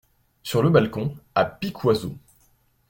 Sur 0.41 0.63
le 0.63 0.71
balcon, 0.71 1.15
à 1.35 1.45
Piquoiseau. 1.45 2.15